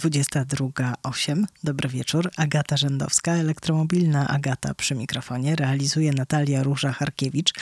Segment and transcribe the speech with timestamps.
[0.00, 1.44] 22.08.
[1.64, 2.30] Dobry wieczór.
[2.36, 5.56] Agata Rzędowska, elektromobilna Agata przy mikrofonie.
[5.56, 7.52] Realizuje Natalia Róża-Harkiewicz.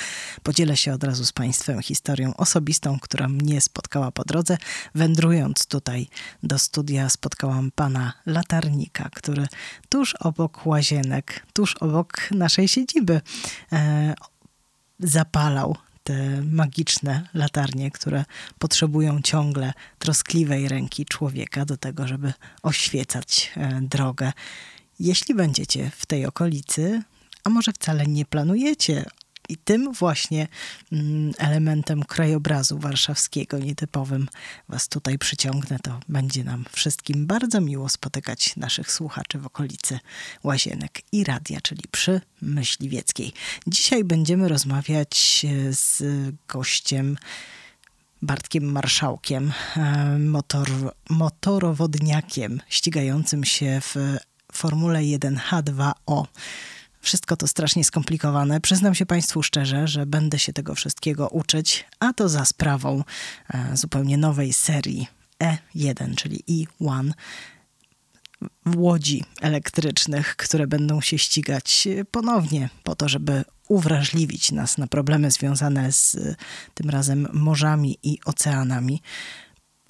[0.43, 4.59] Podzielę się od razu z Państwem historią osobistą, która mnie spotkała po drodze.
[4.95, 6.09] Wędrując tutaj
[6.43, 9.47] do studia, spotkałam pana latarnika, który
[9.89, 13.21] tuż obok łazienek, tuż obok naszej siedziby
[13.73, 14.15] e,
[15.01, 18.25] zapalał te magiczne latarnie, które
[18.59, 22.33] potrzebują ciągle troskliwej ręki człowieka do tego, żeby
[22.63, 24.33] oświecać e, drogę.
[25.01, 27.03] Jeśli będziecie w tej okolicy,
[27.45, 29.05] a może wcale nie planujecie
[29.49, 30.49] i tym właśnie
[30.93, 34.29] mm, elementem krajobrazu warszawskiego, nietypowym,
[34.69, 35.79] Was tutaj przyciągnę.
[35.83, 39.99] To będzie nam wszystkim bardzo miło spotykać naszych słuchaczy w okolicy
[40.45, 43.33] Łazienek i Radia, czyli przy Myśliwieckiej.
[43.67, 46.03] Dzisiaj będziemy rozmawiać e, z
[46.49, 47.17] gościem.
[48.23, 50.69] Bartkiem Marszałkiem, e, motor,
[51.11, 54.17] motorowodniakiem ścigającym się w
[54.53, 56.25] Formule 1H2O.
[57.03, 58.61] Wszystko to strasznie skomplikowane.
[58.61, 63.05] Przyznam się Państwu szczerze, że będę się tego wszystkiego uczyć, a to za sprawą
[63.55, 65.07] e, zupełnie nowej serii
[65.41, 66.45] E1, czyli
[66.81, 67.13] E1
[68.77, 75.93] łodzi elektrycznych, które będą się ścigać ponownie po to, żeby uwrażliwić nas na problemy związane
[75.93, 76.17] z
[76.75, 79.03] tym razem morzami i oceanami.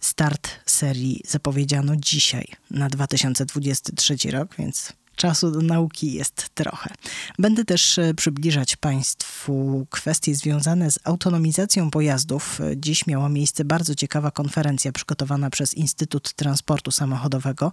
[0.00, 6.90] Start serii zapowiedziano dzisiaj na 2023 rok, więc czasu do nauki jest trochę.
[7.38, 12.60] Będę też e, przybliżać Państwu kwestie związane z autonomizacją pojazdów.
[12.76, 17.72] Dziś miała miejsce bardzo ciekawa konferencja przygotowana przez Instytut Transportu Samochodowego.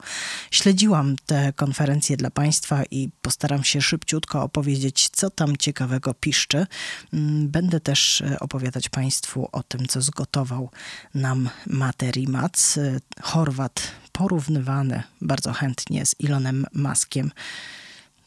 [0.51, 6.67] Śledziłam tę konferencję dla Państwa i postaram się szybciutko opowiedzieć, co tam ciekawego piszczy.
[7.13, 10.69] Mm, będę też e, opowiadać Państwu o tym, co zgotował
[11.13, 17.31] nam Materi Mac, e, Chorwat porównywany bardzo chętnie z Elonem Muskiem.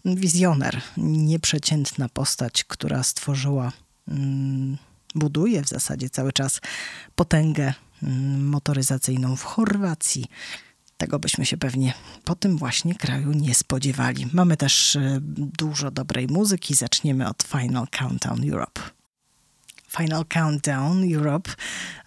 [0.05, 3.73] Wizjoner, nieprzeciętna postać, która stworzyła,
[4.09, 4.79] mm,
[5.15, 6.61] buduje w zasadzie cały czas
[7.15, 10.27] potęgę mm, motoryzacyjną w Chorwacji.
[10.97, 14.29] Tego byśmy się pewnie po tym właśnie kraju nie spodziewali.
[14.33, 15.19] Mamy też e,
[15.59, 16.75] dużo dobrej muzyki.
[16.75, 18.81] Zaczniemy od Final Countdown Europe.
[19.89, 21.51] Final Countdown Europe.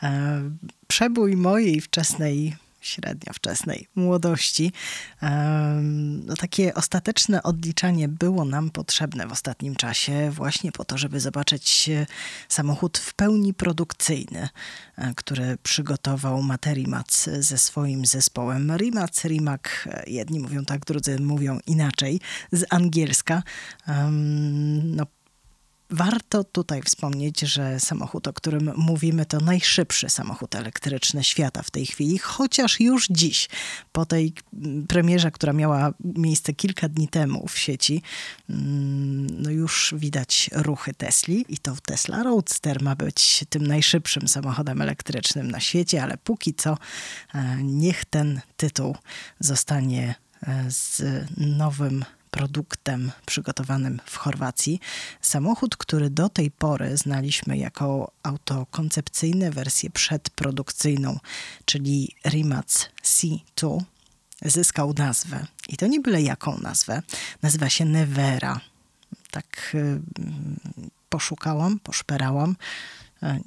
[0.04, 0.42] E,
[0.88, 4.72] przebój mojej wczesnej średnio wczesnej młodości.
[6.26, 11.90] No, takie ostateczne odliczanie było nam potrzebne w ostatnim czasie, właśnie po to, żeby zobaczyć
[12.50, 14.50] samochód w pełni produkcyjny,
[14.98, 18.72] e, który przygotował Materimac ze swoim zespołem.
[18.78, 19.62] Rimac, Rimac,
[20.08, 22.20] jedni mówią tak, drudzy mówią inaczej,
[22.52, 23.44] z angielska.
[24.84, 25.06] No,
[25.90, 31.86] Warto tutaj wspomnieć, że samochód, o którym mówimy, to najszybszy samochód elektryczny świata w tej
[31.86, 33.50] chwili, chociaż już dziś,
[33.92, 34.34] po tej
[34.88, 38.02] premierze, która miała miejsce kilka dni temu w sieci,
[38.50, 44.82] mm, no już widać ruchy Tesli i to Tesla Roadster ma być tym najszybszym samochodem
[44.82, 46.78] elektrycznym na świecie, ale póki co
[47.34, 48.96] e, niech ten tytuł
[49.40, 50.16] zostanie
[50.48, 51.02] e, z
[51.38, 54.80] nowym produktem przygotowanym w Chorwacji.
[55.22, 61.20] Samochód, który do tej pory znaliśmy jako autokoncepcyjne wersję przedprodukcyjną,
[61.66, 63.82] czyli Rimac C2,
[64.42, 65.46] zyskał nazwę.
[65.70, 67.02] I to nie byle jaką nazwę.
[67.42, 68.60] Nazywa się Nevera.
[69.32, 70.02] Tak y,
[71.10, 72.56] poszukałam, poszperałam.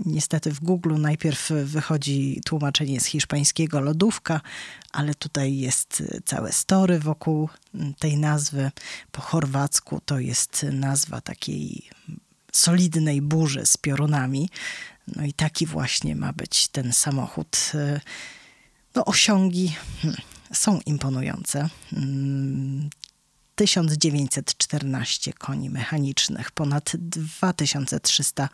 [0.07, 4.41] Niestety w Google najpierw wychodzi tłumaczenie z hiszpańskiego lodówka,
[4.93, 7.49] ale tutaj jest całe story wokół
[7.99, 8.71] tej nazwy.
[9.13, 11.91] Po chorwacku to jest nazwa takiej
[12.53, 14.51] solidnej burzy z piorunami.
[15.17, 17.73] No i taki właśnie ma być ten samochód.
[17.75, 18.01] E,
[18.95, 20.21] no osiągi hmm,
[20.53, 21.69] są imponujące.
[23.55, 28.49] 1914 mm, koni mechanicznych, ponad 2300 E,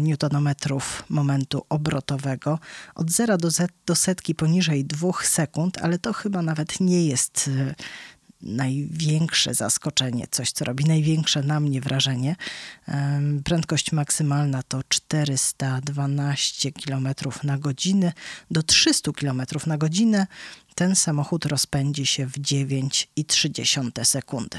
[0.00, 2.58] newtonometrów momentu obrotowego.
[2.94, 3.48] Od 0 do,
[3.86, 7.74] do setki poniżej 2 sekund, ale to chyba nawet nie jest e,
[8.42, 12.36] największe zaskoczenie, coś co robi największe na mnie wrażenie.
[13.44, 17.08] Prędkość maksymalna to 412 km
[17.44, 18.12] na godzinę
[18.50, 20.26] do 300 km na godzinę.
[20.74, 24.58] Ten samochód rozpędzi się w 9,3 sekundy.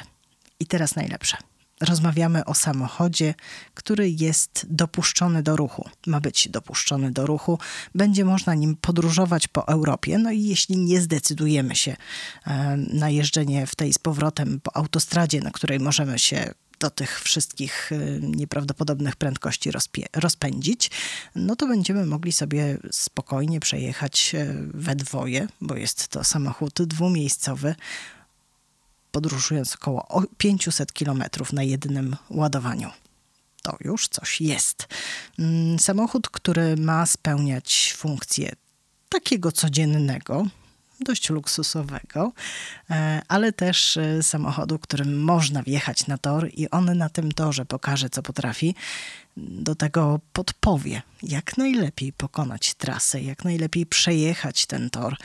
[0.60, 1.51] I teraz najlepsze
[1.82, 3.34] rozmawiamy o samochodzie,
[3.74, 5.90] który jest dopuszczony do ruchu.
[6.08, 7.60] Ma być dopuszczony do ruchu,
[7.96, 10.18] będzie można nim podróżować po Europie.
[10.18, 11.96] No i jeśli nie zdecydujemy się
[12.48, 17.22] e, na jeżdżenie w tej z powrotem po autostradzie, na której możemy się do tych
[17.22, 17.92] wszystkich
[18.22, 19.72] nieprawdopodobnych prędkości
[20.14, 20.92] rozpędzić,
[21.36, 24.36] no to będziemy mogli sobie spokojnie przejechać
[24.74, 27.76] we dwoje, bo jest to samochód dwumiejscowy,
[29.12, 31.24] podróżując około 500 km
[31.54, 32.90] na jednym ładowaniu.
[33.64, 34.88] To już coś jest.
[35.40, 38.56] Mm, samochód, który ma spełniać funkcję
[39.10, 40.46] takiego codziennego,
[41.04, 42.32] dość luksusowego,
[42.90, 47.66] e, ale też e, samochodu, którym można wjechać na tor i on na tym torze
[47.66, 48.76] pokaże, co potrafi.
[49.38, 55.16] Do tego podpowie, jak najlepiej pokonać trasę, jak najlepiej przejechać ten tor.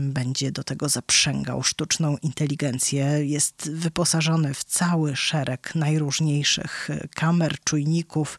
[0.00, 3.04] Będzie do tego zaprzęgał sztuczną inteligencję.
[3.26, 8.38] Jest wyposażony w cały szereg najróżniejszych e, kamer, czujników.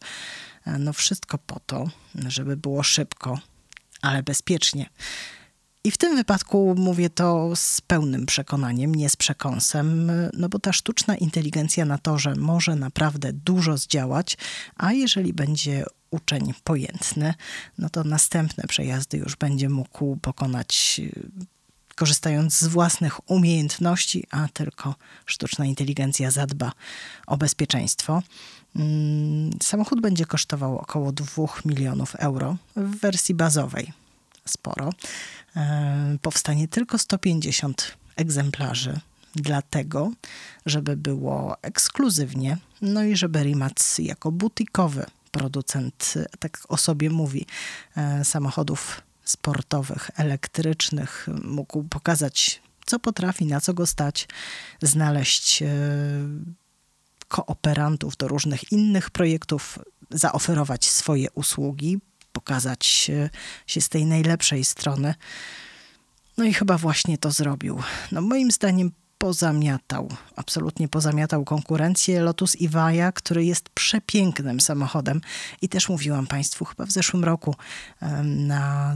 [0.79, 1.89] No wszystko po to,
[2.27, 3.39] żeby było szybko,
[4.01, 4.89] ale bezpiecznie.
[5.83, 10.73] I w tym wypadku mówię to z pełnym przekonaniem, nie z przekąsem, no bo ta
[10.73, 14.37] sztuczna inteligencja na torze może naprawdę dużo zdziałać,
[14.75, 17.33] a jeżeli będzie uczeń pojętny,
[17.77, 21.01] no to następne przejazdy już będzie mógł pokonać
[21.95, 24.95] korzystając z własnych umiejętności, a tylko
[25.25, 26.71] sztuczna inteligencja zadba
[27.27, 28.23] o bezpieczeństwo.
[28.75, 33.93] Mm, samochód będzie kosztował około 2 milionów euro w wersji bazowej.
[34.47, 34.89] Sporo.
[35.55, 38.99] E, powstanie tylko 150 egzemplarzy,
[39.35, 40.11] dlatego,
[40.65, 47.45] żeby było ekskluzywnie, no i żeby Rimac jako butikowy producent, tak o sobie mówi,
[47.97, 54.27] e, samochodów sportowych, elektrycznych, mógł pokazać, co potrafi, na co go stać,
[54.81, 55.67] znaleźć e,
[57.27, 59.79] kooperantów do różnych innych projektów,
[60.09, 61.99] zaoferować swoje usługi,
[62.47, 62.85] pokazać
[63.67, 65.15] się z tej najlepszej strony.
[66.37, 67.83] No i chyba właśnie to zrobił.
[68.11, 75.21] No moim zdaniem pozamiatał, absolutnie pozamiatał konkurencję Lotus Iwaja, który jest przepięknym samochodem
[75.61, 77.55] i też mówiłam Państwu chyba w zeszłym roku
[78.23, 78.95] na,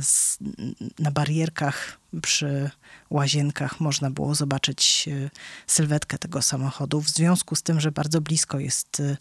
[0.99, 2.69] na barierkach przy
[3.09, 5.29] łazienkach można było zobaczyć e,
[5.67, 9.17] sylwetkę tego samochodu, w związku z tym, że bardzo blisko jest E,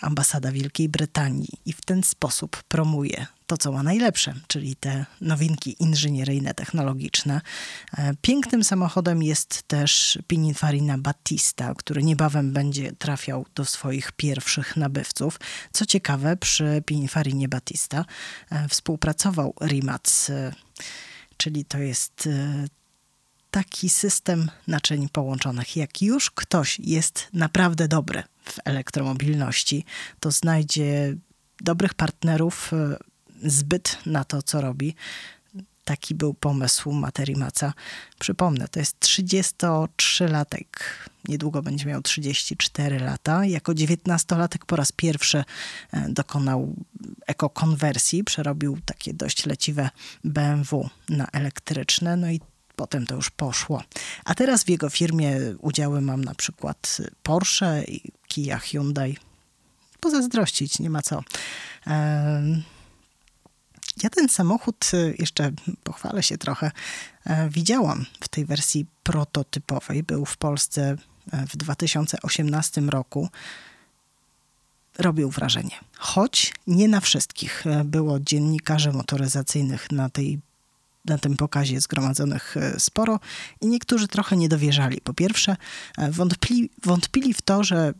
[0.00, 5.76] ambasada Wielkiej Brytanii i w ten sposób promuje to, co ma najlepsze, czyli te nowinki
[5.78, 7.40] inżynieryjne, technologiczne.
[7.98, 15.40] E, pięknym samochodem jest też Pininfarina Battista, który niebawem będzie trafiał do swoich pierwszych nabywców.
[15.72, 18.04] Co ciekawe, przy Pininfarinie Battista
[18.50, 20.30] e, współpracował Rimac,
[21.36, 22.28] czyli to jest
[23.56, 25.76] taki system naczyń połączonych.
[25.76, 29.84] Jak już ktoś jest naprawdę dobry w elektromobilności,
[30.20, 31.16] to znajdzie
[31.60, 32.96] dobrych partnerów, e,
[33.48, 34.94] zbyt na to, co robi.
[35.84, 37.72] Taki był pomysł Materii Maca.
[38.18, 40.66] Przypomnę, to jest 33-latek.
[41.28, 43.44] Niedługo będzie miał 34 lata.
[43.44, 45.44] Jako 19-latek po raz pierwszy
[45.92, 46.74] e, dokonał
[47.26, 48.24] ekokonwersji.
[48.24, 49.90] Przerobił takie dość leciwe
[50.24, 52.16] BMW na elektryczne.
[52.16, 52.40] No i
[52.76, 53.82] potem to już poszło.
[54.24, 57.84] A teraz w jego firmie udziały mam na przykład Porsche,
[58.28, 59.16] Kia, Hyundai.
[60.00, 61.22] Pozazdrościć, nie ma co.
[64.02, 65.52] Ja ten samochód, jeszcze
[65.84, 66.70] pochwalę się trochę,
[67.24, 70.02] e, widziałam w tej wersji prototypowej.
[70.02, 70.96] Był w Polsce
[71.32, 73.28] e, w 2018 roku.
[74.98, 75.80] Robił wrażenie.
[75.98, 80.40] Choć nie na wszystkich e, było dziennikarzy motoryzacyjnych na tej
[81.06, 83.20] na tym pokazie zgromadzonych e, sporo
[83.60, 85.00] i niektórzy trochę nie dowierzali.
[85.00, 85.56] Po pierwsze,
[85.98, 87.94] e, wątpili, wątpili w to, że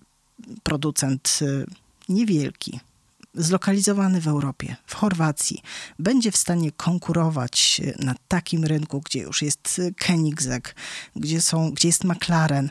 [0.63, 1.65] producent e,
[2.09, 2.81] niewielki,
[3.35, 5.63] zlokalizowany w Europie, w Chorwacji,
[5.99, 10.75] będzie w stanie konkurować na takim rynku, gdzie już jest Koenigsegg,
[11.17, 12.71] gdzie, są, gdzie jest McLaren.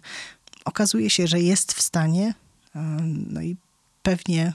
[0.65, 2.33] Okazuje się, że jest w stanie,
[3.29, 3.55] no i
[4.03, 4.53] pewnie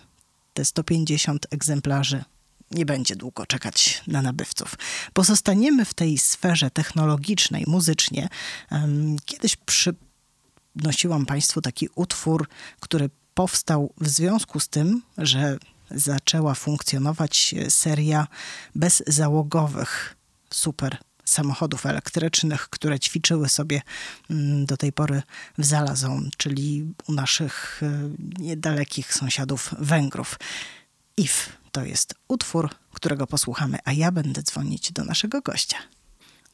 [0.55, 2.25] te 150 egzemplarzy
[2.71, 4.75] nie będzie długo czekać na nabywców.
[5.13, 8.29] Pozostaniemy w tej sferze technologicznej, muzycznie.
[9.25, 12.49] Kiedyś przynosiłam Państwu taki utwór,
[12.81, 15.59] który powstał w związku z tym, że
[15.91, 18.27] zaczęła funkcjonować seria
[18.75, 20.17] bezzałogowych
[20.51, 23.83] super samochodów elektrycznych, które ćwiczyły sobie
[24.31, 25.23] mm, do tej pory
[25.59, 30.39] w Zalazon, czyli u naszych e, niedalekich sąsiadów Węgrów.
[31.21, 35.77] IF to jest utwór, którego posłuchamy, a ja będę dzwonić do naszego gościa.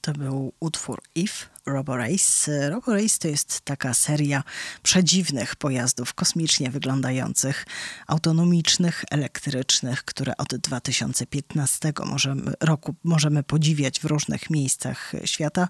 [0.01, 2.71] To był utwór If Roborace.
[2.71, 4.43] Roborace to jest taka seria
[4.83, 7.67] przedziwnych pojazdów kosmicznie wyglądających,
[8.07, 15.69] autonomicznych, elektrycznych, które od 2015 możemy, roku możemy podziwiać w różnych miejscach świata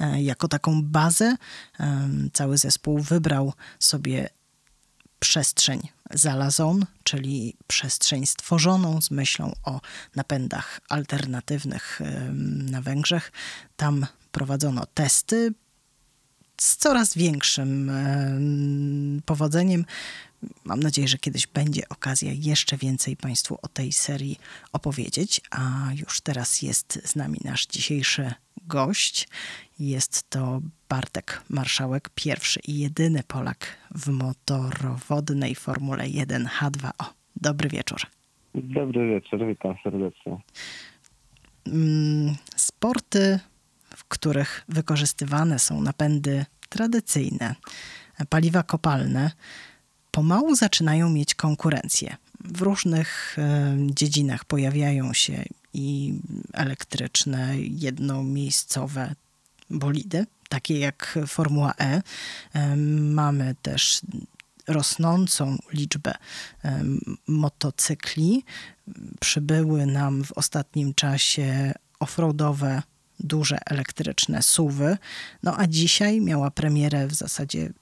[0.00, 1.36] e, jako taką bazę.
[2.32, 4.28] Cały zespół wybrał sobie
[5.20, 9.80] przestrzeń Zalazon, czyli przestrzeń stworzoną z myślą o
[10.16, 12.00] napędach alternatywnych
[12.70, 13.32] na Węgrzech.
[13.76, 15.54] Tam prowadzono testy
[16.60, 17.90] z coraz większym
[19.26, 19.84] powodzeniem.
[20.64, 24.38] Mam nadzieję, że kiedyś będzie okazja jeszcze więcej Państwu o tej serii
[24.72, 25.40] opowiedzieć.
[25.50, 28.34] A już teraz jest z nami nasz dzisiejszy
[28.68, 29.28] gość.
[29.78, 37.04] Jest to Bartek Marszałek, pierwszy i jedyny Polak w motorowodnej Formule 1 H2O.
[37.36, 38.00] Dobry wieczór.
[38.54, 40.36] Dobry wieczór, witam serdecznie.
[41.66, 43.40] Mm, sporty,
[43.96, 47.54] w których wykorzystywane są napędy tradycyjne,
[48.28, 49.30] paliwa kopalne,
[50.10, 52.16] pomału zaczynają mieć konkurencję.
[52.44, 53.36] W różnych
[53.90, 55.44] dziedzinach pojawiają się
[55.74, 56.14] i
[56.52, 59.14] elektryczne, jednomiejscowe
[59.70, 62.02] bolidy, takie jak Formuła E.
[63.00, 64.00] Mamy też
[64.66, 66.14] rosnącą liczbę
[67.26, 68.44] motocykli.
[69.20, 72.82] Przybyły nam w ostatnim czasie offroadowe,
[73.20, 74.98] duże elektryczne suwy.
[75.42, 77.72] No a dzisiaj miała premierę w zasadzie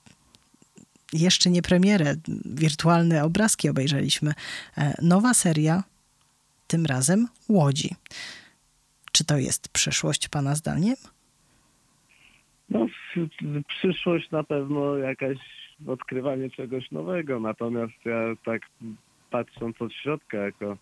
[1.13, 2.15] jeszcze nie premierę,
[2.45, 4.35] wirtualne obrazki obejrzeliśmy.
[4.79, 5.85] E, nowa seria,
[6.67, 7.91] tym razem Łodzi.
[9.13, 10.97] Czy to jest przyszłość Pana zdaniem?
[12.69, 12.87] No,
[13.69, 15.39] przyszłość na pewno jakaś
[15.87, 18.63] odkrywanie czegoś nowego, natomiast ja tak
[19.31, 20.77] patrząc od środka jako,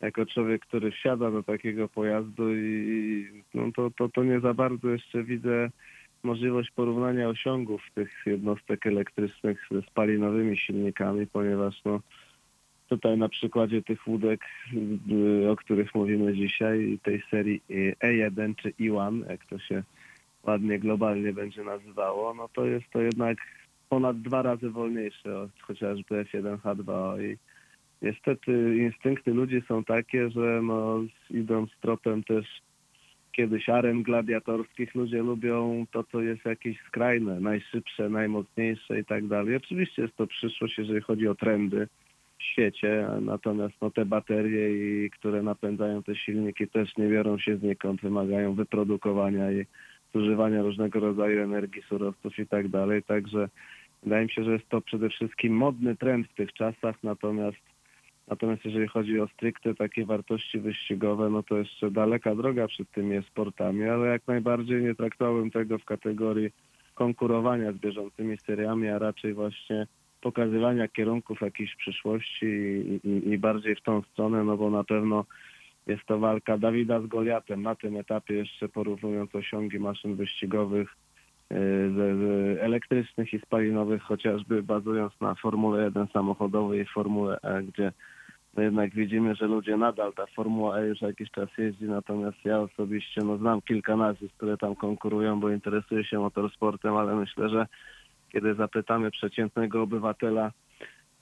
[0.00, 4.88] jako człowiek, który wsiada do takiego pojazdu i no to, to, to nie za bardzo
[4.88, 5.70] jeszcze widzę
[6.22, 12.00] możliwość porównania osiągów tych jednostek elektrycznych z spalinowymi silnikami, ponieważ no,
[12.90, 14.40] tutaj na przykładzie tych łódek,
[15.50, 17.62] o których mówimy dzisiaj, tej serii
[18.02, 19.82] E1 czy E1, jak to się
[20.42, 23.38] ładnie globalnie będzie nazywało, no to jest to jednak
[23.88, 27.36] ponad dwa razy wolniejsze od chociażby F1H2 i
[28.02, 32.46] niestety instynkty ludzi są takie, że no, idąc tropem też
[33.32, 39.56] kiedyś aren gladiatorskich, ludzie lubią to, co jest jakieś skrajne, najszybsze, najmocniejsze i tak dalej.
[39.56, 41.88] Oczywiście jest to przyszłość, jeżeli chodzi o trendy
[42.42, 48.54] świecie, natomiast no, te baterie, które napędzają te silniki też nie biorą się znikąd, wymagają
[48.54, 49.66] wyprodukowania i
[50.14, 53.02] zużywania różnego rodzaju energii, surowców i tak dalej.
[53.02, 53.48] Także
[54.02, 57.58] wydaje mi się, że jest to przede wszystkim modny trend w tych czasach, natomiast
[58.28, 63.22] natomiast jeżeli chodzi o stricte takie wartości wyścigowe, no to jeszcze daleka droga przed tymi
[63.22, 66.50] sportami, ale jak najbardziej nie traktowałbym tego w kategorii
[66.94, 69.86] konkurowania z bieżącymi seriami, a raczej właśnie
[70.20, 75.24] pokazywania kierunków jakiejś przyszłości i, i, i bardziej w tą stronę, no bo na pewno
[75.86, 77.62] jest to walka Dawida z Goliatem.
[77.62, 80.88] Na tym etapie jeszcze porównując osiągi maszyn wyścigowych
[81.50, 81.54] e,
[81.90, 81.98] z,
[82.60, 87.92] elektrycznych i spalinowych, chociażby bazując na Formule 1 samochodowej i Formule E, gdzie
[88.56, 92.60] no jednak widzimy, że ludzie nadal, ta Formuła E już jakiś czas jeździ, natomiast ja
[92.60, 97.66] osobiście no, znam kilka nazwisk, które tam konkurują, bo interesuję się motorsportem, ale myślę, że
[98.32, 100.52] kiedy zapytamy przeciętnego obywatela,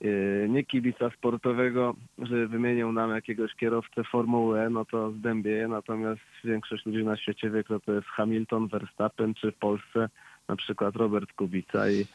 [0.01, 6.21] E, nie kibica sportowego, że wymienią nam jakiegoś kierowcę Formuły E, no to zdębieje, natomiast
[6.45, 10.09] większość ludzi na świecie wie, kto to jest Hamilton, Verstappen, czy w Polsce
[10.49, 12.07] na przykład Robert Kubica i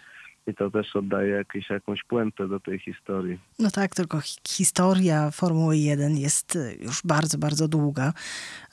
[0.47, 3.39] i to też oddaje jakieś, jakąś puentę do tej historii.
[3.59, 8.13] No tak, tylko historia Formuły 1 jest już bardzo, bardzo długa.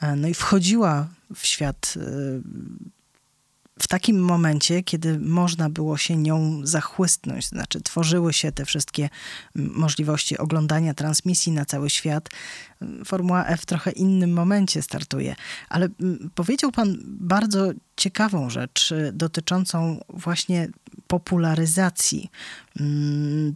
[0.02, 1.98] E, no i wchodziła w świat
[3.80, 9.08] w takim momencie, kiedy można było się nią zachłysnąć, znaczy tworzyły się te wszystkie
[9.54, 12.28] możliwości oglądania transmisji na cały świat.
[13.04, 15.36] Formuła F w trochę innym momencie startuje,
[15.68, 15.88] ale
[16.34, 20.68] powiedział pan bardzo ciekawą rzecz dotyczącą właśnie
[21.06, 22.30] popularyzacji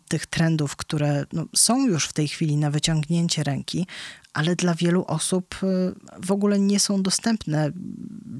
[0.09, 3.87] tych trendów, które no, są już w tej chwili na wyciągnięcie ręki,
[4.35, 7.71] ale dla wielu osób y, w ogóle nie są dostępne.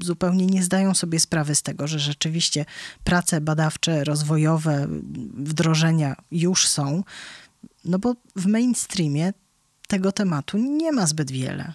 [0.03, 2.65] Zupełnie nie zdają sobie sprawy z tego, że rzeczywiście
[3.05, 4.87] prace badawcze, rozwojowe,
[5.35, 7.03] wdrożenia już są,
[7.85, 9.33] no bo w mainstreamie
[9.89, 11.73] tego tematu nie ma zbyt wiele.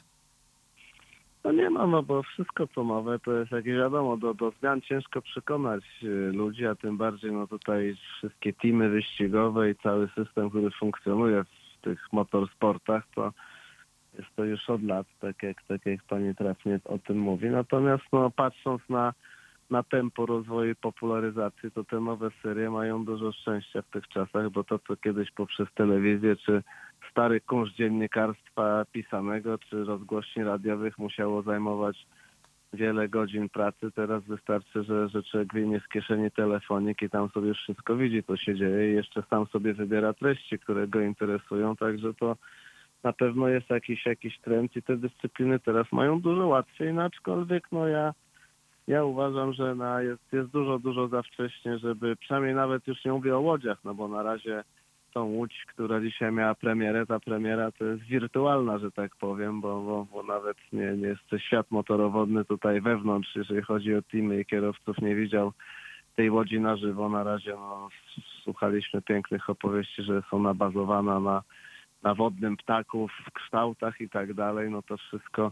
[1.44, 4.82] No nie ma, no bo wszystko co nowe to jest, jak wiadomo, do, do zmian
[4.82, 10.50] ciężko przekonać y, ludzi, a tym bardziej no tutaj wszystkie teamy wyścigowe i cały system,
[10.50, 13.34] który funkcjonuje w tych motorsportach, to
[14.20, 17.50] jest to już od lat, tak jak, tak jak pani trafnie o tym mówi.
[17.50, 19.14] Natomiast no, patrząc na,
[19.70, 24.50] na tempo rozwoju i popularyzacji, to te nowe serie mają dużo szczęścia w tych czasach,
[24.50, 26.64] bo to, co kiedyś poprzez telewizję czy
[27.12, 32.06] stary kunszt dziennikarstwa pisanego czy rozgłośni radiowych musiało zajmować
[32.74, 33.92] wiele godzin pracy.
[33.96, 38.38] Teraz wystarczy, że, że człowiek wyjmie z kieszeni telefonik i tam sobie wszystko widzi, co
[38.38, 42.38] się dzieje i jeszcze sam sobie wybiera treści, które go interesują, także to
[43.04, 47.68] na pewno jest jakiś, jakiś trend i te dyscypliny teraz mają dużo łatwiej, no aczkolwiek
[47.72, 48.14] no ja,
[48.88, 53.12] ja uważam, że na, jest, jest dużo, dużo za wcześnie, żeby przynajmniej nawet już nie
[53.12, 54.64] mówię o łodziach, no bo na razie
[55.14, 59.82] tą łódź, która dzisiaj miała premierę, ta premiera to jest wirtualna, że tak powiem, bo,
[59.82, 64.46] bo, bo nawet nie, nie jest świat motorowodny tutaj wewnątrz, jeżeli chodzi o teamy i
[64.46, 65.54] kierowców, nie widział
[66.16, 67.10] tej łodzi na żywo.
[67.10, 67.90] Na razie no,
[68.44, 71.44] słuchaliśmy pięknych opowieści, że są nabazowana na,
[72.04, 74.70] na wodnym ptaku w kształtach i tak dalej.
[74.70, 75.52] No to wszystko,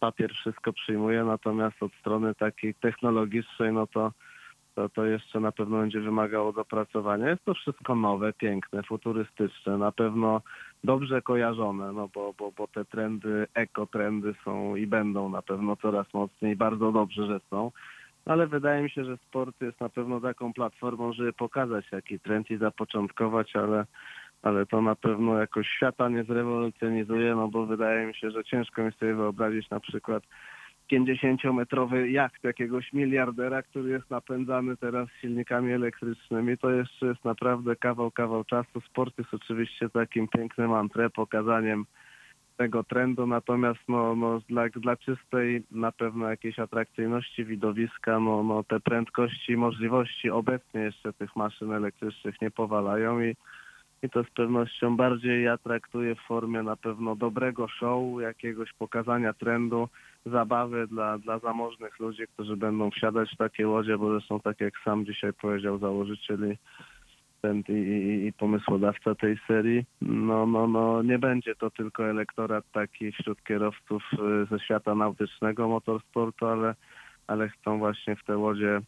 [0.00, 4.12] papier wszystko przyjmuje, natomiast od strony takiej technologicznej, no to
[4.74, 7.30] to, to jeszcze na pewno będzie wymagało dopracowania.
[7.30, 10.40] Jest to wszystko nowe, piękne, futurystyczne, na pewno
[10.84, 16.14] dobrze kojarzone, no bo, bo, bo te trendy, ekotrendy są i będą na pewno coraz
[16.14, 16.56] mocniej.
[16.56, 17.70] Bardzo dobrze, że są.
[18.26, 22.50] Ale wydaje mi się, że sport jest na pewno taką platformą, żeby pokazać jaki trend
[22.50, 23.86] i zapoczątkować, ale,
[24.44, 28.82] ale to na pewno jakoś świata nie zrewolucjonizuje, no bo wydaje mi się, że ciężko
[28.82, 30.22] mi sobie wyobrazić na przykład
[30.92, 36.58] 50-metrowy jacht jakiegoś miliardera, który jest napędzany teraz silnikami elektrycznymi.
[36.58, 38.80] To jeszcze jest naprawdę kawał, kawał czasu.
[38.80, 41.84] Sport jest oczywiście takim pięknym antre, pokazaniem
[42.56, 48.64] tego trendu, natomiast no, no, dla, dla czystej na pewno jakiejś atrakcyjności widowiska, no, no,
[48.64, 53.36] te prędkości możliwości obecnie jeszcze tych maszyn elektrycznych nie powalają i
[54.04, 59.32] i to z pewnością bardziej ja traktuję w formie na pewno dobrego show, jakiegoś pokazania
[59.32, 59.88] trendu,
[60.26, 64.74] zabawy dla, dla zamożnych ludzi, którzy będą wsiadać w takie łodzie, bo zresztą tak jak
[64.84, 66.56] sam dzisiaj powiedział założyciel i,
[67.42, 72.64] ten, i, i, i pomysłodawca tej serii, no, no, no nie będzie to tylko elektorat
[72.72, 76.74] taki wśród kierowców y, ze świata nautycznego motorsportu, ale,
[77.26, 78.80] ale chcą właśnie w te łodzie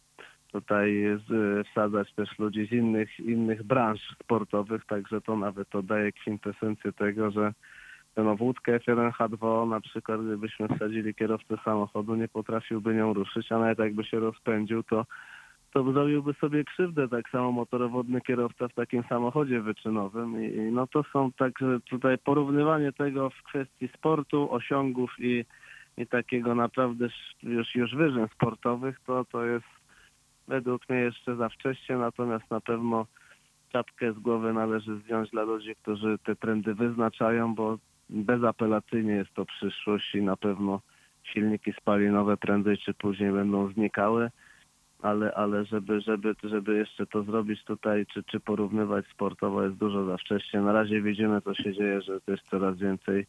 [0.51, 6.11] tutaj z, wsadzać też ludzi z innych, innych branż sportowych, także to nawet to daje
[6.11, 7.53] kwintesencję tego, że
[8.17, 13.79] no, wódkę F1H2 na przykład gdybyśmy wsadzili kierowcę samochodu, nie potrafiłby nią ruszyć, a nawet
[13.79, 15.05] jakby się rozpędził, to
[15.73, 17.07] to zrobiłby sobie krzywdę.
[17.07, 22.91] Tak samo motorowodny kierowca w takim samochodzie wyczynowym i, no to są także tutaj porównywanie
[22.91, 25.45] tego w kwestii sportu, osiągów i,
[25.97, 27.07] i takiego naprawdę
[27.43, 29.76] już, już wyżyn sportowych, to to jest
[30.47, 33.05] według mnie jeszcze za wcześnie, natomiast na pewno
[33.69, 37.77] czapkę z głowy należy zdjąć dla ludzi, którzy te trendy wyznaczają, bo
[38.09, 40.81] bezapelacyjnie jest to przyszłość i na pewno
[41.23, 44.31] silniki spalinowe prędzej czy później będą znikały,
[45.01, 50.05] ale, ale żeby, żeby, żeby jeszcze to zrobić tutaj, czy, czy porównywać sportowo jest dużo
[50.05, 50.61] za wcześnie.
[50.61, 53.25] Na razie widzimy, co się dzieje, że jest coraz więcej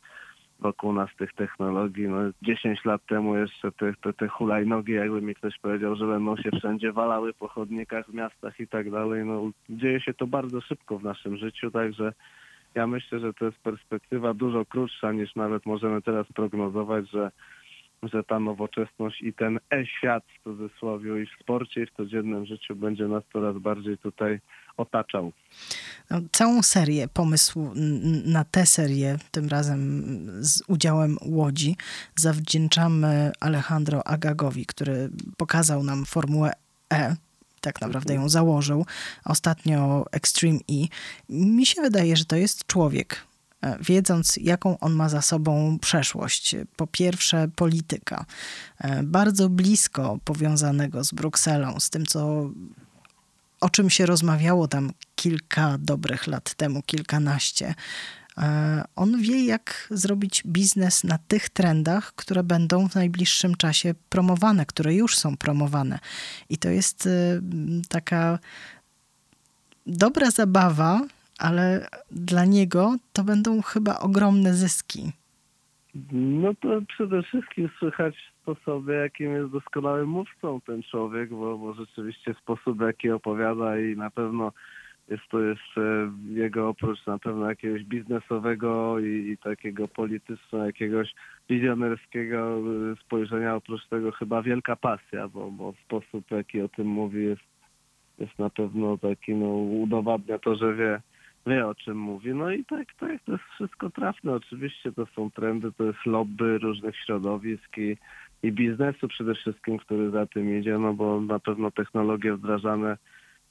[0.58, 2.08] wokół nas tych technologii.
[2.08, 6.36] No 10 lat temu jeszcze te, te, te hulajnogi, jakby mi ktoś powiedział, że będą
[6.36, 9.24] się wszędzie walały po chodnikach miastach i tak dalej.
[9.24, 12.12] No dzieje się to bardzo szybko w naszym życiu, także
[12.74, 17.30] ja myślę, że to jest perspektywa dużo krótsza niż nawet możemy teraz prognozować, że
[18.02, 22.76] że ta nowoczesność i ten e-świat w cudzysłowie i w sporcie i w codziennym życiu
[22.76, 24.38] będzie nas coraz bardziej tutaj
[24.78, 25.32] otaczał.
[26.10, 27.70] No, całą serię, pomysł
[28.24, 30.02] na tę serię, tym razem
[30.40, 31.76] z udziałem Łodzi,
[32.16, 36.52] zawdzięczamy Alejandro Agagowi, który pokazał nam Formułę
[36.92, 37.16] E,
[37.60, 38.86] tak naprawdę ją założył,
[39.24, 40.86] ostatnio Extreme E.
[41.28, 43.24] Mi się wydaje, że to jest człowiek,
[43.62, 46.56] e, wiedząc jaką on ma za sobą przeszłość.
[46.76, 48.24] Po pierwsze polityka,
[48.78, 52.50] e, bardzo blisko powiązanego z Brukselą, z tym co
[53.60, 57.74] o czym się rozmawiało tam kilka dobrych lat temu, kilkanaście.
[58.38, 64.66] E, On wie, jak zrobić biznes na tych trendach, które będą w najbliższym czasie promowane,
[64.66, 65.98] które już są promowane.
[66.50, 67.40] I to jest y,
[67.88, 68.38] taka
[69.86, 71.00] dobra zabawa,
[71.38, 75.12] ale dla niego to będą chyba ogromne zyski.
[76.12, 78.14] No to przede wszystkim słychać
[78.48, 84.10] sposoby, jakim jest doskonałym mówcą ten człowiek, bo, bo rzeczywiście sposób, jaki opowiada i na
[84.10, 84.52] pewno
[85.08, 91.14] jest to jeszcze jego oprócz na pewno jakiegoś biznesowego i, i takiego polityczno jakiegoś
[91.50, 92.58] wizjonerskiego
[93.04, 97.42] spojrzenia, oprócz tego chyba wielka pasja, bo, bo sposób, jaki o tym mówi jest,
[98.18, 101.00] jest na pewno taki, no udowadnia to, że wie,
[101.46, 102.34] wie o czym mówi.
[102.34, 104.32] No i tak, tak, to jest wszystko trafne.
[104.32, 107.96] Oczywiście to są trendy, to jest lobby różnych środowisk i,
[108.42, 112.96] i biznesu przede wszystkim, który za tym idzie, no bo na pewno technologie wdrażane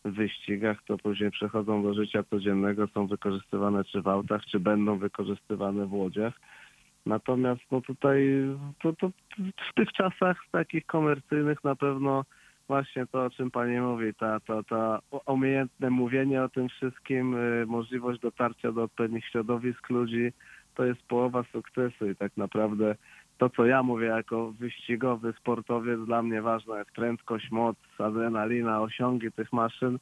[0.05, 4.97] w wyścigach to później przechodzą do życia codziennego, są wykorzystywane czy w autach, czy będą
[4.97, 6.33] wykorzystywane w łodziach.
[7.05, 8.27] Natomiast no tutaj
[8.81, 9.11] to, to
[9.71, 12.23] w tych czasach takich komercyjnych na pewno
[12.67, 17.65] właśnie to, o czym pani mówi, ta, ta, ta umiejętne mówienie o tym wszystkim, y,
[17.65, 20.31] możliwość dotarcia do odpowiednich środowisk ludzi,
[20.75, 22.95] to jest połowa sukcesu i tak naprawdę
[23.37, 29.31] to, co ja mówię jako wyścigowy sportowiec, dla mnie ważna jest prędkość, moc, adrenalina, osiągi
[29.31, 29.99] tych maszyn.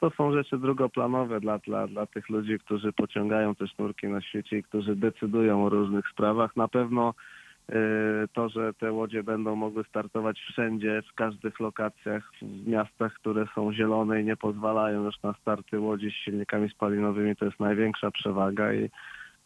[0.00, 4.58] To są rzeczy drugoplanowe dla, dla, dla tych ludzi, którzy pociągają te sznurki na świecie
[4.58, 6.56] i którzy decydują o różnych sprawach.
[6.56, 7.14] Na pewno
[7.70, 7.74] y,
[8.32, 13.72] to, że te łodzie będą mogły startować wszędzie, w każdych lokacjach, w miastach, które są
[13.72, 18.72] zielone i nie pozwalają już na starty łodzi z silnikami spalinowymi, to jest największa przewaga
[18.72, 18.90] i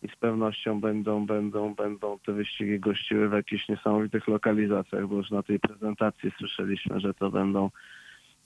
[0.03, 5.31] i z pewnością będą, będą, będą te wyścigi gościły w jakichś niesamowitych lokalizacjach, bo już
[5.31, 7.71] na tej prezentacji słyszeliśmy, że to będą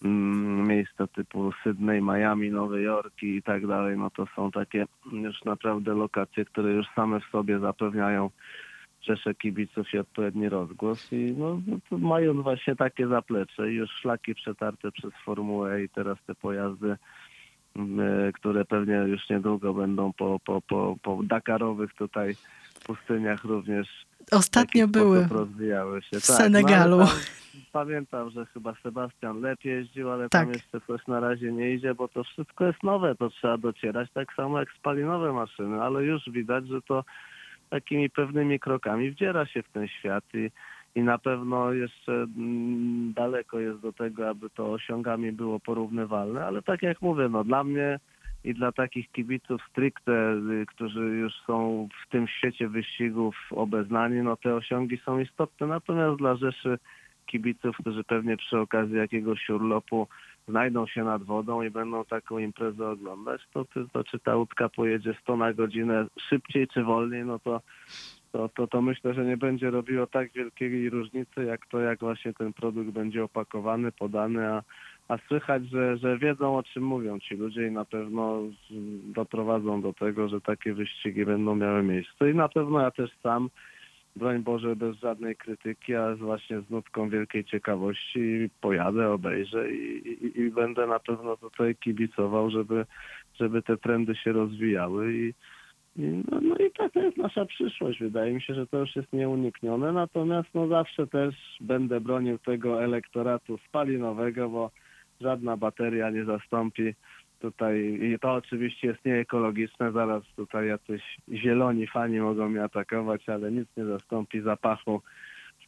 [0.05, 3.99] mm, miejsca typu Sydney, Miami, Nowy Jork i tak dalej.
[3.99, 8.31] No to są takie już naprawdę lokacje, które już same w sobie zapewniają
[9.03, 11.61] rzesze kibiców i odpowiedni rozgłos i no,
[12.35, 16.97] właśnie takie zaplecze i już szlaki przetarte przez Formułę i teraz te pojazdy
[18.35, 22.35] które pewnie już niedługo będą po, po, po, po Dakarowych tutaj
[22.87, 24.07] pustyniach również.
[24.33, 26.21] Ostatnio były rozwijały się.
[26.21, 26.99] w tak, Senegalu.
[26.99, 27.09] No,
[27.73, 30.43] pamiętam, że chyba Sebastian lepiej jeździł, ale tak.
[30.43, 34.11] tam jeszcze coś na razie nie idzie, bo to wszystko jest nowe, to trzeba docierać
[34.15, 37.05] tak samo jak spalinowe maszyny, ale już widać, że to
[37.71, 40.51] takimi pewnymi krokami wdziera się w ten świat i
[40.97, 46.63] i na pewno jeszcze mm, daleko jest do tego, aby to osiągami było porównywalne, ale
[46.63, 47.99] tak jak mówię, no dla mnie
[48.45, 50.13] i dla takich kibiców stricte,
[50.63, 56.19] y, którzy już są w tym świecie wyścigów obeznani, no te osiągi są istotne, natomiast
[56.19, 56.79] dla rzeszy
[57.27, 60.09] kibiców, którzy pewnie przy okazji jakiegoś urlopu
[60.49, 65.15] znajdą się nad wodą i będą taką imprezę oglądać, to, to czy ta łódka pojedzie
[65.23, 67.61] 100 na godzinę szybciej czy wolniej, no to
[68.37, 72.33] to, to, to myślę, że nie będzie robiło tak wielkiej różnicy, jak to, jak właśnie
[72.33, 74.63] ten produkt będzie opakowany, podany, a,
[75.09, 78.43] a słychać, że, że wiedzą o czym mówią ci ludzie i na pewno
[79.15, 82.31] doprowadzą do tego, że takie wyścigi będą miały miejsce.
[82.31, 83.51] I na pewno ja też sam,
[84.17, 90.41] broń Boże, bez żadnej krytyki, a właśnie z nutką wielkiej ciekawości pojadę, obejrzę i, i,
[90.41, 92.87] i będę na pewno tutaj kibicował, żeby,
[93.35, 95.35] żeby te trendy się rozwijały i
[95.99, 98.01] no, no i taka jest nasza przyszłość.
[98.01, 99.93] Wydaje mi się, że to już jest nieuniknione.
[99.93, 104.71] Natomiast no zawsze też będę bronił tego elektoratu spalinowego, bo
[105.21, 106.95] żadna bateria nie zastąpi
[107.41, 109.93] tutaj i to oczywiście jest nieekologiczne.
[109.93, 115.03] Zaraz tutaj jacyś zieloni fani mogą mnie atakować, ale nic nie zastąpi zapachu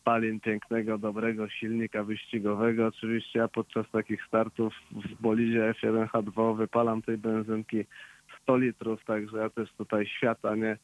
[0.00, 2.86] spalin pięknego, dobrego silnika wyścigowego.
[2.86, 7.84] Oczywiście ja podczas takich startów w bolidzie F1H2 wypalam tej benzynki
[8.48, 10.76] 100 litrów, także ja też tutaj świata nie,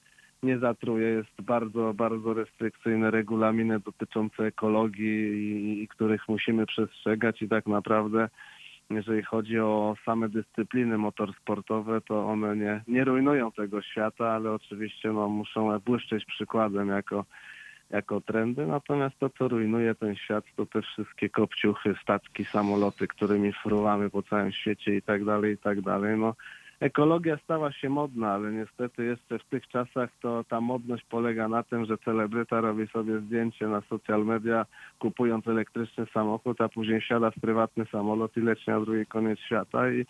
[0.42, 1.08] nie zatruję.
[1.08, 8.28] Jest bardzo, bardzo restrykcyjne regulaminy dotyczące ekologii i, i których musimy przestrzegać i tak naprawdę
[8.90, 15.12] jeżeli chodzi o same dyscypliny motorsportowe, to one nie, nie rujnują tego świata, ale oczywiście
[15.12, 17.24] no, muszą błyszczeć przykładem jako,
[17.90, 18.66] jako trendy.
[18.66, 24.22] Natomiast to, co rujnuje ten świat, to te wszystkie kopciuchy, statki, samoloty, którymi fruwamy po
[24.22, 26.18] całym świecie i tak dalej, i tak dalej.
[26.18, 26.34] No,
[26.84, 31.62] ekologia stała się modna, ale niestety jeszcze w tych czasach to ta modność polega na
[31.62, 34.66] tym, że celebryta robi sobie zdjęcie na social media,
[34.98, 39.90] kupując elektryczny samochód, a później siada w prywatny samolot i leci na drugi koniec świata
[39.90, 40.04] i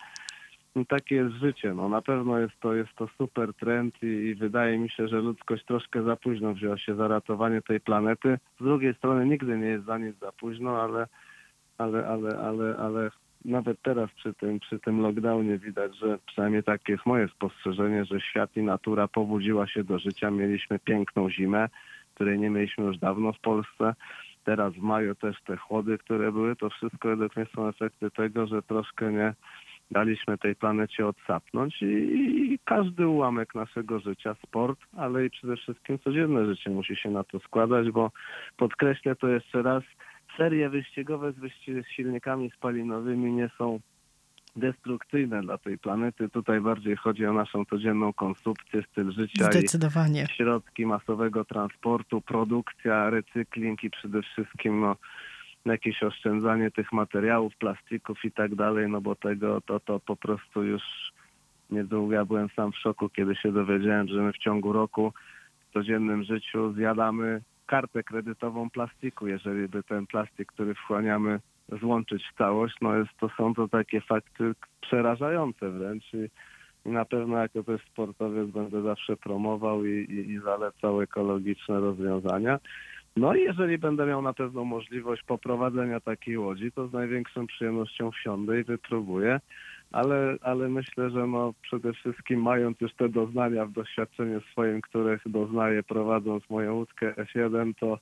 [0.87, 1.73] takie jest życie.
[1.73, 5.17] No, na pewno jest to, jest to super trend i, i, wydaje mi się, że
[5.21, 8.37] ludzkość troszkę za późno wzięła się za ratowanie tej planety.
[8.59, 11.07] Z drugiej strony nigdy nie jest za nic za późno, ale,
[11.77, 13.09] ale, ale, ale, ale
[13.45, 18.21] nawet teraz przy tym, przy tym lockdownie widać, że przynajmniej takie jest moje spostrzeżenie, że
[18.21, 20.31] świat i natura pobudziła się do życia.
[20.31, 21.69] Mieliśmy piękną zimę,
[22.15, 23.93] której nie mieliśmy już dawno w Polsce.
[24.43, 28.47] Teraz w maju też te chłody, które były, to wszystko według mnie są efekty tego,
[28.47, 29.33] że troszkę nie
[29.91, 35.99] daliśmy tej planecie odsapnąć i, i każdy ułamek naszego życia, sport, ale i przede wszystkim
[35.99, 38.11] codzienne życie musi się na to składać, bo
[38.57, 39.83] podkreślę to jeszcze raz,
[40.37, 43.79] serie wyścigowe z, wyścig z silnikami spalinowymi nie są
[44.55, 46.29] destrukcyjne dla tej planety.
[46.29, 50.23] Tutaj bardziej chodzi o naszą codzienną konsumpcję, styl życia Zdecydowanie.
[50.23, 54.95] i środki masowego transportu, produkcja, recykling i przede wszystkim no,
[55.65, 60.63] jakieś oszczędzanie tych materiałów, plastików i tak dalej, no bo tego to, to po prostu
[60.63, 60.83] już
[61.69, 65.13] niedługo ja byłem sam w szoku, kiedy się dowiedziałem, że my w ciągu roku
[65.69, 71.39] w codziennym życiu zjadamy kartę kredytową plastiku, jeżeli by ten plastik, który wchłaniamy,
[71.79, 76.29] złączyć w całość, no jest, to są to takie fakty przerażające wręcz i,
[76.89, 82.59] na pewno jako też sportowiec będę zawsze promował i, i, i zalecał ekologiczne rozwiązania.
[83.17, 88.11] No i jeżeli będę miał na pewno możliwość poprowadzenia takiej łodzi, to z największą przyjemnością
[88.11, 89.39] wsiądę i wypróbuję.
[89.95, 95.21] Ale, ale myślę, że no przede wszystkim mając już te doznania w doświadczeniu swoim, których
[95.25, 97.99] doznaję prowadząc moją łódkę F1, to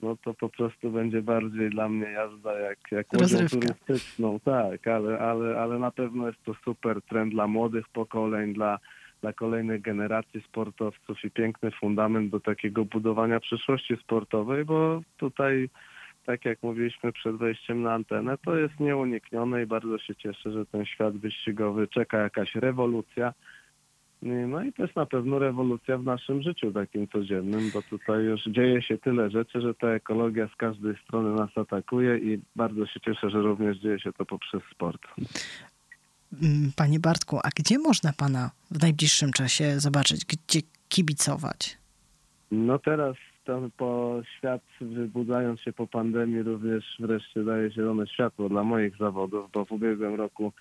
[0.00, 4.40] no to po prostu będzie bardziej dla mnie jazda jak, jak łodzią turystyczną.
[4.40, 8.78] Tak, ale, ale, ale na pewno jest to super trend dla młodych pokoleń, dla,
[9.20, 15.68] dla kolejnych generacji sportowców i piękny fundament do takiego budowania przyszłości sportowej, bo tutaj,
[16.26, 20.66] tak jak mówiliśmy przed wejściem na antenę, to jest nieuniknione i bardzo się cieszę, że
[20.66, 23.34] ten świat wyścigowy czeka jakaś rewolucja.
[24.22, 28.44] No i to jest na pewno rewolucja w naszym życiu takim codziennym, bo tutaj już
[28.44, 33.00] dzieje się tyle rzeczy, że ta ekologia z każdej strony nas atakuje i bardzo się
[33.00, 35.02] cieszę, że również dzieje się to poprzez sport.
[36.42, 41.78] Mm, Panie Bartku, a gdzie można pana w najbliższym czasie zobaczyć, gdzie kibicować?
[42.50, 48.64] No teraz tam po świat wybudzając się po pandemii również wreszcie daje zielone światło dla
[48.64, 50.52] moich zawodów, bo w ubiegłym roku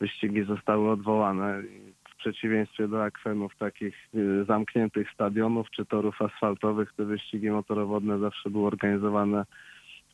[0.00, 1.62] wyścigi zostały odwołane.
[2.10, 8.50] W przeciwieństwie do akwenów takich y, zamkniętych stadionów czy torów asfaltowych, te wyścigi motorowodne zawsze
[8.50, 9.44] były organizowane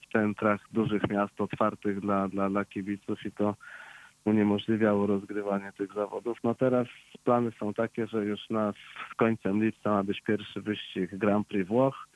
[0.03, 3.55] w centrach dużych miast otwartych dla, dla, dla kibiców i to
[4.25, 6.39] uniemożliwiało rozgrywanie tych zawodów.
[6.45, 6.87] No teraz
[7.25, 8.73] plany są takie, że już na,
[9.13, 12.09] z końcem lipca ma być pierwszy wyścig Grand Prix Włoch.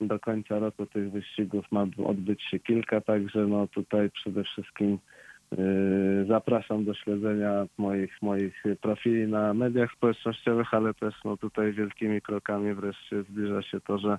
[0.00, 4.98] Do końca roku tych wyścigów ma odbyć się kilka, także no tutaj przede wszystkim
[5.50, 5.58] yy,
[6.28, 12.74] zapraszam do śledzenia moich, moich profili na mediach społecznościowych, ale też no tutaj wielkimi krokami
[12.74, 14.18] wreszcie zbliża się to, że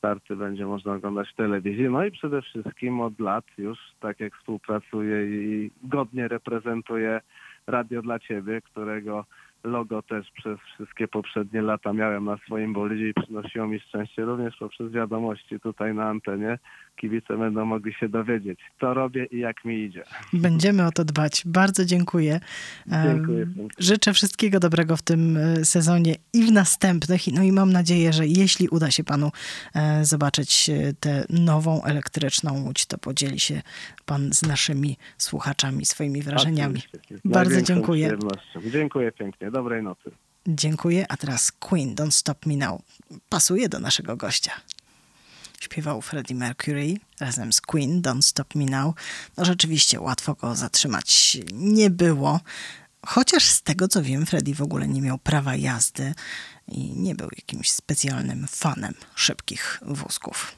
[0.00, 1.88] starty będzie można oglądać w telewizji.
[1.88, 7.20] No i przede wszystkim od lat już, tak jak współpracuję i godnie reprezentuję
[7.66, 9.24] Radio dla Ciebie, którego
[9.64, 14.56] logo też przez wszystkie poprzednie lata miałem na swoim bolidzie i przynosiło mi szczęście również
[14.56, 16.58] poprzez wiadomości tutaj na antenie.
[16.96, 20.04] Kibice będą mogli się dowiedzieć, co robię i jak mi idzie.
[20.32, 21.42] Będziemy o to dbać.
[21.46, 22.40] Bardzo dziękuję.
[22.86, 23.68] Dziękuję pięknie.
[23.78, 27.20] Życzę wszystkiego dobrego w tym e, sezonie i w następnych.
[27.32, 29.30] No i mam nadzieję, że jeśli uda się panu
[29.74, 33.62] e, zobaczyć e, tę nową elektryczną łódź, to podzieli się
[34.06, 36.82] pan z naszymi słuchaczami swoimi wrażeniami.
[37.24, 38.06] Bardzo największą dziękuję.
[38.06, 38.60] przyjemnością.
[39.50, 40.10] Dobrej nocy.
[40.46, 41.06] Dziękuję.
[41.08, 42.82] A teraz Queen, Don't Stop Me Now.
[43.28, 44.52] Pasuje do naszego gościa.
[45.60, 48.94] Śpiewał Freddie Mercury razem z Queen, Don't Stop Me Now.
[49.36, 52.40] No rzeczywiście łatwo go zatrzymać nie było.
[53.06, 56.14] Chociaż z tego co wiem, Freddie w ogóle nie miał prawa jazdy
[56.68, 60.56] i nie był jakimś specjalnym fanem szybkich wózków.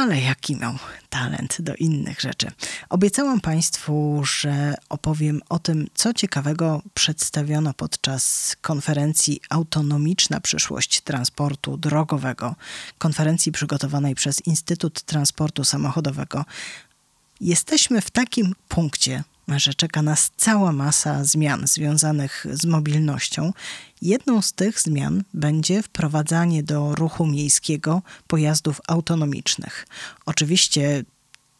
[0.00, 0.74] Ale jaki miał
[1.10, 2.50] talent do innych rzeczy.
[2.88, 12.54] Obiecałam Państwu, że opowiem o tym, co ciekawego przedstawiono podczas konferencji Autonomiczna przyszłość transportu drogowego,
[12.98, 16.44] konferencji przygotowanej przez Instytut Transportu Samochodowego.
[17.40, 19.24] Jesteśmy w takim punkcie,
[19.58, 23.52] że czeka nas cała masa zmian związanych z mobilnością.
[24.02, 29.86] Jedną z tych zmian będzie wprowadzanie do ruchu miejskiego pojazdów autonomicznych.
[30.26, 31.04] Oczywiście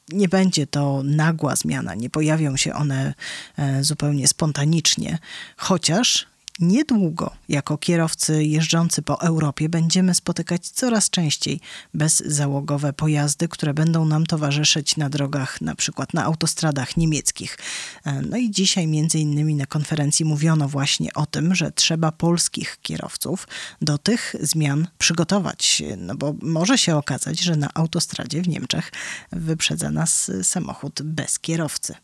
[0.08, 3.14] nie będzie to nagła zmiana, nie pojawią się one
[3.56, 5.18] e, zupełnie spontanicznie,
[5.56, 6.29] chociaż
[6.60, 11.60] niedługo jako kierowcy jeżdżący po Europie będziemy spotykać coraz częściej
[11.94, 17.58] bezzałogowe pojazdy, które będą nam towarzyszyć na drogach, na przykład na autostradach niemieckich.
[18.04, 22.78] E, No i dzisiaj między innymi na konferencji mówiono właśnie o tym, że trzeba polskich
[22.82, 23.48] kierowców
[23.82, 28.92] do tych zmian przygotować, no bo może się okazać, że na autostradzie w Niemczech
[29.32, 31.94] wyprzedza nas samochód bez kierowcy.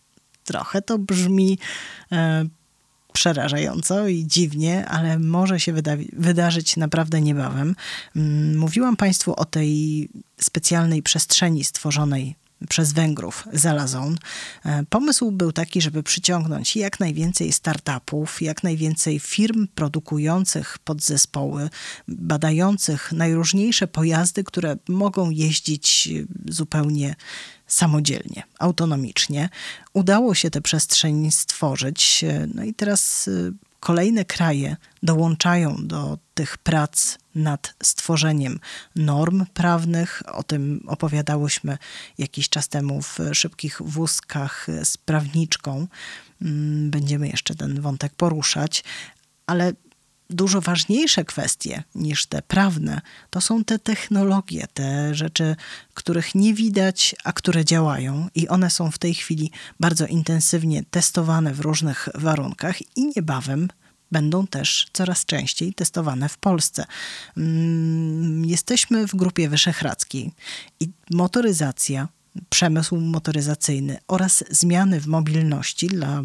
[0.45, 1.59] Trochę to brzmi
[2.12, 2.45] e,
[3.16, 7.76] przerażająco i dziwnie, ale może się wyda- wydarzyć naprawdę niebawem.
[8.16, 10.09] Mm, Mówiłam Państwu o tej
[10.40, 12.35] specjalnej przestrzeni stworzonej
[12.69, 14.19] przez Węgrów Zalazon.
[14.64, 21.71] E, Pomysł był taki, żeby przyciągnąć jak najwięcej startupów, jak najwięcej firm produkujących podzespoły,
[22.09, 27.16] badających najróżniejsze pojazdy, które mogą jeździć e, zupełnie
[27.66, 29.49] samodzielnie, autonomicznie.
[29.92, 32.25] Udało się tę przestrzeń stworzyć.
[32.25, 33.31] e, No i teraz
[33.87, 38.61] kolejne kraje dołączają do tych prac nad stworzeniem
[38.96, 40.22] norm prawnych.
[40.33, 41.79] O tym opowiadałyśmy
[42.18, 45.87] jakiś czas temu w szybkich wózkach z prawniczką.
[46.42, 48.85] Mm, Będziemy jeszcze ten wątek poruszać,
[49.46, 49.72] ale
[50.31, 55.57] dużo ważniejsze kwestie niż te prawne, to są te technologie, te rzeczy,
[55.95, 61.55] których nie widać, a które działają, i one są w tej chwili bardzo intensywnie testowane
[61.55, 63.69] w różnych warunkach, i niebawem
[64.12, 66.85] będą też coraz częściej testowane w Polsce.
[67.37, 70.33] Mm, jesteśmy w grupie wyszehradzkiej
[70.81, 72.09] i motoryzacja,
[72.49, 76.23] przemysł motoryzacyjny oraz zmiany w mobilności dla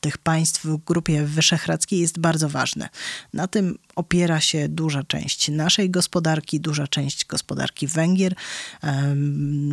[0.00, 2.88] tych państw w grupie wyszehradzkiej jest bardzo ważne.
[3.34, 8.34] Na tym opiera się duża część naszej gospodarki, duża część gospodarki Węgier,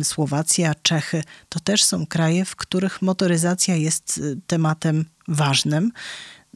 [0.02, 1.22] Słowacja, Czechy.
[1.48, 5.92] To też są kraje, w których motoryzacja jest tematem ważnym.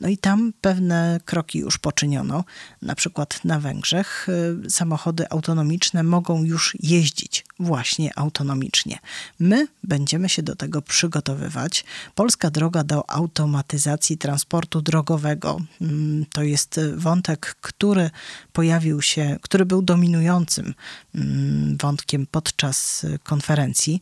[0.03, 2.45] No i tam pewne kroki już poczyniono.
[2.83, 4.27] Na przykład na Węgrzech
[4.67, 8.99] y, samochody autonomiczne mogą już jeździć właśnie autonomicznie.
[9.39, 11.85] My będziemy się do tego przygotowywać.
[12.15, 18.11] Polska droga do automatyzacji transportu drogowego mm, to jest wątek, który
[18.53, 20.75] pojawił się, który był dominującym
[21.15, 24.01] mm, wątkiem podczas konferencji.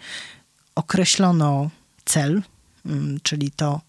[0.74, 1.70] Określono
[2.04, 2.42] cel,
[2.86, 3.80] mm, czyli to,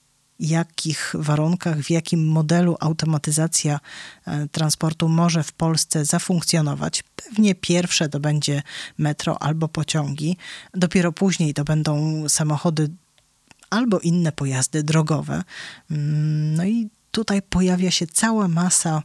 [0.41, 3.79] jakich warunkach, w jakim modelu automatyzacja
[4.25, 7.03] e, transportu może w Polsce zafunkcjonować.
[7.15, 8.61] Pewnie pierwsze to będzie
[8.97, 10.37] metro albo pociągi,
[10.73, 12.89] dopiero później to będą samochody
[13.69, 15.43] albo inne pojazdy drogowe.
[15.91, 19.03] Mm, no i tutaj pojawia się cała masa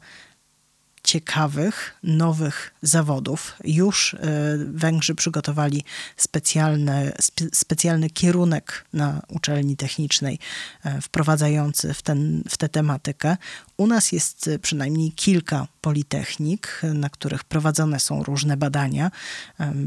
[1.07, 3.55] ciekawych, nowych zawodów.
[3.65, 4.19] Już e,
[4.59, 5.85] Węgrzy przygotowali
[6.17, 7.13] specjalny,
[7.53, 10.39] specjalny kierunek na uczelni technicznej
[10.85, 13.37] e, wprowadzający w, ten, w tę tematykę.
[13.77, 19.11] U nas jest przynajmniej kilka politechnik, na których prowadzone są różne badania,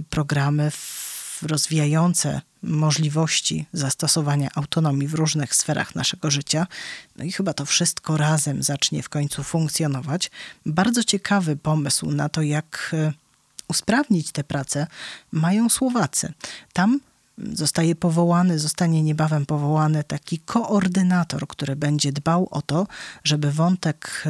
[0.09, 0.71] programy
[1.43, 6.67] rozwijające możliwości zastosowania autonomii w różnych sferach naszego życia.
[7.15, 10.31] No i chyba to wszystko razem zacznie w końcu funkcjonować.
[10.65, 13.13] Bardzo ciekawy pomysł na to, jak e,
[13.67, 14.87] usprawnić tę pracę,
[15.31, 16.33] mają Słowacy.
[16.73, 16.99] Tam
[17.53, 22.87] zostaje powołany, zostanie niebawem powołany taki koordynator, który będzie dbał o to,
[23.23, 24.23] żeby wątek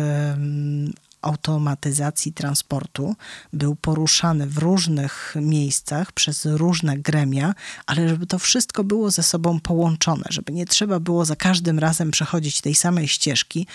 [1.22, 3.16] automatyzacji transportu
[3.54, 7.54] był poruszany w różnych miejscach przez różne gremia,
[7.86, 12.12] ale żeby to wszystko było ze sobą połączone, żeby nie trzeba było za każdym razem
[12.12, 13.68] przechodzić tej samej ścieżki.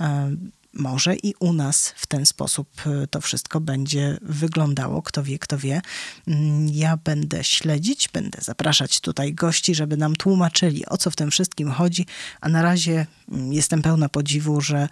[0.00, 0.36] E,
[0.72, 5.02] może i u nas w ten sposób e, to wszystko będzie wyglądało.
[5.02, 5.80] Kto wie, kto wie.
[6.26, 11.30] Mm, ja będę śledzić, będę zapraszać tutaj gości, żeby nam tłumaczyli, o co w tym
[11.30, 12.06] wszystkim chodzi,
[12.40, 14.88] a na razie mm, jestem pełna podziwu, że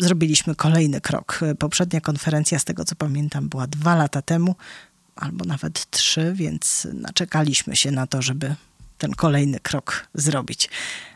[0.00, 1.40] zrobiliśmy kolejny krok.
[1.58, 4.54] Poprzednia konferencja, z tego co pamiętam, była dwa lata temu,
[5.16, 8.54] albo nawet trzy, więc naczekaliśmy się na to, żeby
[8.98, 10.70] ten kolejny krok zrobić.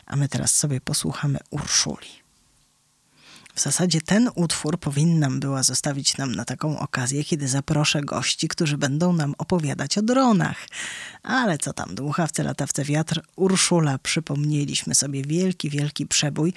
[0.05, 2.25] A my teraz sobie posłuchamy Urszuli.
[3.55, 8.77] W zasadzie ten utwór powinnam była zostawić nam na taką okazję, kiedy zaproszę gości, którzy
[8.77, 10.57] będą nam opowiadać o dronach.
[11.23, 16.53] Ale co tam, dmuchawce, latawce, wiatr, Urszula, przypomnieliśmy sobie wielki, wielki przebój,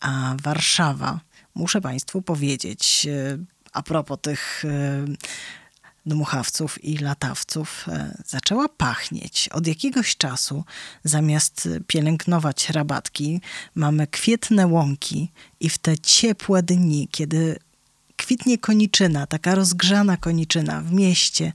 [0.00, 1.20] a Warszawa
[1.54, 3.38] muszę Państwu powiedzieć, e,
[3.72, 5.04] a propos tych e,
[6.06, 9.48] dmuchawców i latawców e, zaczęła pachnieć.
[9.48, 10.64] Od jakiegoś czasu
[11.04, 13.40] zamiast pielęgnować rabatki,
[13.74, 17.58] mamy kwietne łąki i w te ciepłe dni, kiedy
[18.16, 21.52] kwitnie koniczyna, taka rozgrzana koniczyna w mieście,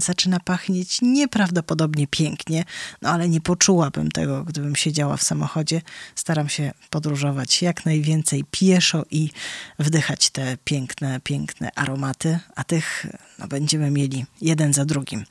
[0.00, 2.64] zaczyna pachnieć nieprawdopodobnie pięknie,
[3.02, 5.82] no ale nie poczułabym tego, gdybym siedziała w samochodzie.
[6.14, 9.30] Staram się podróżować jak najwięcej pieszo i
[9.78, 13.06] wdychać te piękne, piękne aromaty, a tych
[13.38, 15.24] no, będziemy mieli jeden za drugim.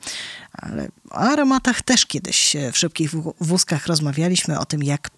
[0.62, 5.10] Ale o aromatach też kiedyś w szybkich wózkach rozmawialiśmy o tym, jak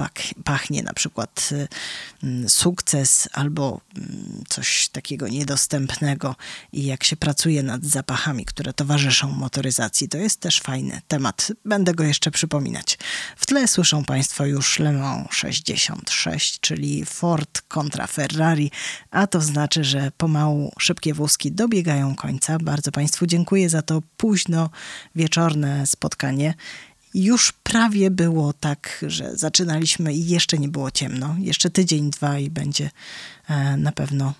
[0.44, 1.68] pachnie na przykład y,
[2.22, 6.36] mm, sukces albo mm, coś takiego niedostępnego
[6.72, 10.08] i jak się pracuje nad zapachami, które towarzyszą motoryzacji.
[10.08, 11.52] To jest też fajny temat.
[11.64, 12.98] Będę go jeszcze przypominać.
[13.36, 18.70] W tle słyszą Państwo już Le Mans 66, czyli Ford kontra Ferrari,
[19.10, 22.58] a to znaczy, że pomału szybkie wózki dobiegają końca.
[22.58, 24.70] Bardzo Państwu dziękuję za to późno
[25.30, 26.54] wieczorne spotkanie.
[27.14, 31.36] Już prawie było tak, że zaczynaliśmy i jeszcze nie było ciemno.
[31.38, 32.90] Jeszcze tydzień, dwa i będzie
[33.48, 34.34] e, na pewno,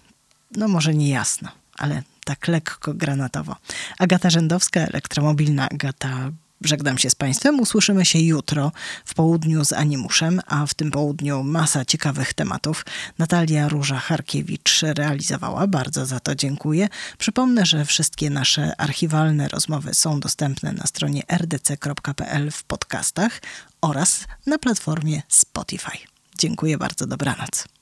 [0.56, 3.56] no może nie jasno, ale tak lekko granatowo.
[3.98, 6.30] Agata Rzędowska, elektromobilna Agata
[6.64, 7.60] Żegnam się z Państwem.
[7.60, 8.72] Usłyszymy się jutro
[9.04, 12.84] w południu z Animuszem, a w tym południu masa ciekawych tematów.
[13.18, 15.66] Natalia Róża-Harkiewicz realizowała.
[15.66, 16.88] Bardzo za to dziękuję.
[17.18, 23.40] Przypomnę, że wszystkie nasze archiwalne rozmowy są dostępne na stronie rdc.pl w podcastach
[23.80, 25.98] oraz na platformie Spotify.
[26.38, 27.06] Dziękuję bardzo.
[27.06, 27.79] Dobranoc.